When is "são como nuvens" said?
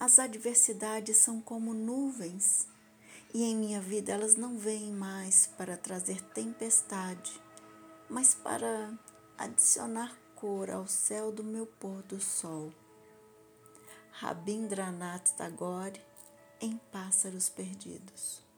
1.18-2.66